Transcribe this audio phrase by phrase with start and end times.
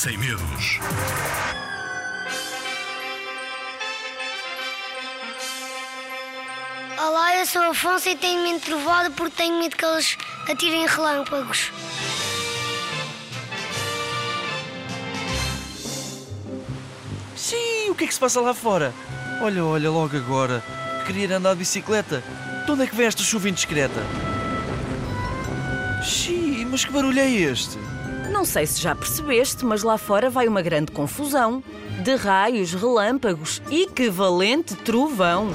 [0.00, 0.78] sem medos.
[6.98, 10.16] Olá, eu sou Afonso e tenho medo de trovada porque tenho medo que eles
[10.48, 11.70] atirem relâmpagos.
[17.36, 18.94] Sim, o que é que se passa lá fora?
[19.42, 20.64] Olha, olha, logo agora.
[21.04, 22.24] Queria ir andar de bicicleta.
[22.64, 24.00] De onde é que vem esta chuva indiscreta?
[26.02, 27.76] Xiii, mas que barulho é este?
[28.30, 31.62] Não sei se já percebeste, mas lá fora vai uma grande confusão.
[32.02, 35.50] De raios, relâmpagos e que valente trovão!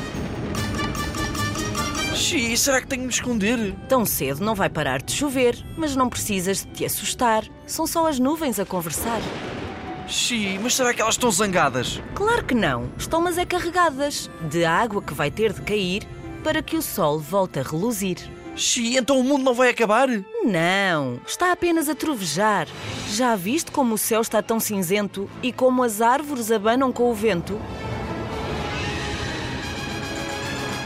[2.13, 3.75] Xiii, será que tenho de me esconder?
[3.89, 7.43] Tão cedo não vai parar de chover, mas não precisas de te assustar.
[7.65, 9.21] São só as nuvens a conversar.
[10.07, 12.01] Xiii, mas será que elas estão zangadas?
[12.13, 16.07] Claro que não, estão mas é carregadas de água que vai ter de cair
[16.43, 18.17] para que o sol volte a reluzir.
[18.55, 20.07] Xiii, então o mundo não vai acabar?
[20.43, 22.67] Não, está apenas a trovejar.
[23.11, 27.13] Já viste como o céu está tão cinzento e como as árvores abanam com o
[27.13, 27.59] vento?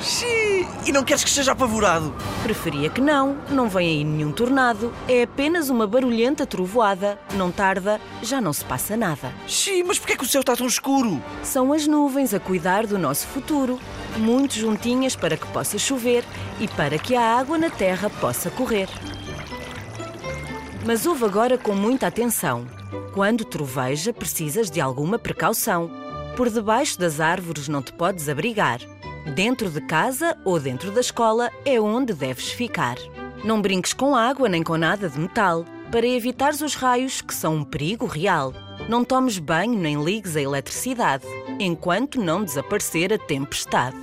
[0.02, 0.49] Xiii,
[0.86, 2.14] e não queres que esteja apavorado?
[2.44, 4.94] Preferia que não, não vem aí nenhum tornado.
[5.08, 7.20] É apenas uma barulhenta trovoada.
[7.36, 9.34] Não tarda, já não se passa nada.
[9.48, 11.22] Xiii, mas porquê é que o céu está tão escuro?
[11.44, 13.80] São as nuvens a cuidar do nosso futuro,
[14.18, 16.24] muito juntinhas para que possa chover
[16.60, 18.88] e para que a água na terra possa correr.
[20.86, 22.66] Mas ouve agora com muita atenção.
[23.14, 25.92] Quando troveja, precisas de alguma precaução.
[26.36, 28.80] Por debaixo das árvores não te podes abrigar.
[29.36, 32.98] Dentro de casa ou dentro da escola é onde deves ficar.
[33.44, 37.58] Não brinques com água nem com nada de metal, para evitares os raios que são
[37.58, 38.54] um perigo real.
[38.88, 41.26] Não tomes banho nem ligues a eletricidade,
[41.60, 43.98] enquanto não desaparecer a tempestade.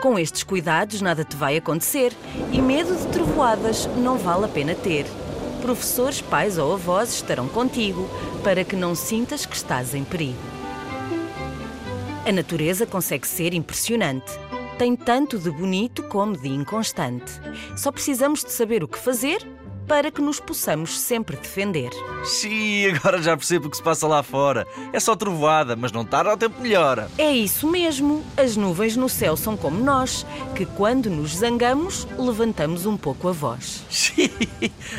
[0.00, 2.12] Com estes cuidados nada te vai acontecer
[2.52, 5.06] e medo de trovoadas não vale a pena ter.
[5.60, 8.08] Professores, pais ou avós estarão contigo
[8.44, 10.57] para que não sintas que estás em perigo.
[12.28, 14.30] A natureza consegue ser impressionante.
[14.76, 17.32] Tem tanto de bonito como de inconstante.
[17.74, 19.38] Só precisamos de saber o que fazer
[19.88, 21.90] para que nos possamos sempre defender.
[22.22, 24.66] Xiii, agora já percebo o que se passa lá fora.
[24.92, 27.10] É só trovoada, mas não tarda, o tempo melhora.
[27.16, 28.22] É isso mesmo.
[28.36, 33.32] As nuvens no céu são como nós, que quando nos zangamos, levantamos um pouco a
[33.32, 33.82] voz.
[33.88, 34.30] Xiii,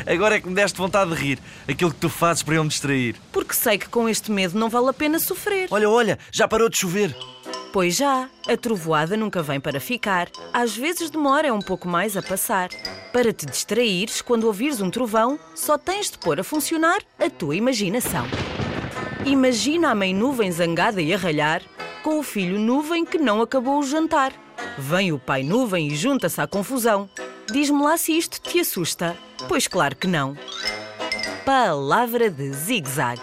[0.06, 1.38] agora é que me deste vontade de rir.
[1.68, 3.14] Aquilo que tu fazes para eu me distrair.
[3.30, 5.68] Porque sei que com este medo não vale a pena sofrer.
[5.70, 7.16] Olha, olha, já parou de chover.
[7.72, 10.28] Pois já, a trovoada nunca vem para ficar.
[10.52, 12.68] Às vezes demora um pouco mais a passar.
[13.12, 17.54] Para te distraíres, quando ouvires um trovão, só tens de pôr a funcionar a tua
[17.54, 18.26] imaginação.
[19.24, 21.62] Imagina a mãe nuvem zangada e a ralhar,
[22.02, 24.32] com o filho nuvem que não acabou o jantar.
[24.76, 27.08] Vem o pai nuvem e junta-se à confusão.
[27.52, 29.16] Diz-me lá se isto te assusta.
[29.46, 30.36] Pois claro que não.
[31.44, 33.20] Palavra de zig-zag.